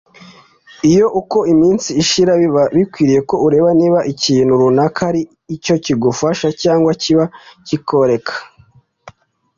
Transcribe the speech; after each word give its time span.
iyo 0.89 1.05
uko 1.19 1.37
iminsi 1.53 1.89
ishira 2.03 2.31
biba 2.41 2.63
bikwiriye 2.75 3.21
ko 3.29 3.35
ureba 3.45 3.69
niba 3.79 3.99
ikintu 4.13 4.51
runaka 4.61 4.99
hari 5.07 5.21
icyo 5.55 5.75
kigufasha 5.83 6.47
cyangwa 6.61 6.91
cyaba 7.03 7.25
kikoreka 7.67 8.33